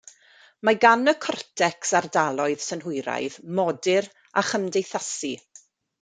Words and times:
Mae 0.67 0.77
gan 0.85 1.09
y 1.11 1.13
cortecs 1.25 1.91
ardaloedd 1.99 2.63
synhwyraidd, 2.67 3.35
modur 3.59 4.07
a 4.43 4.49
chymdeithasu. 4.53 5.31